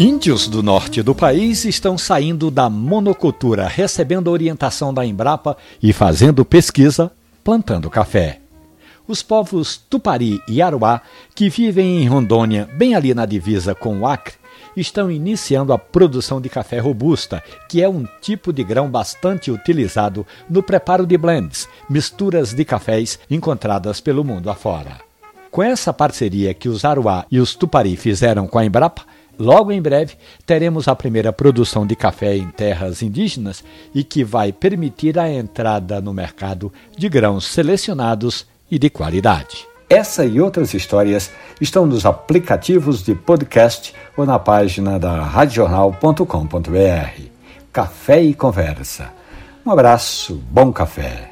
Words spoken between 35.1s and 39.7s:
a entrada no mercado de grãos selecionados e de qualidade.